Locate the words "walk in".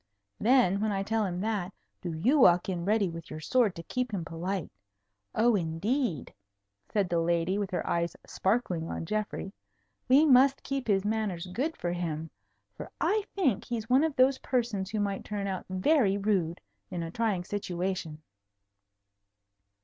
2.39-2.85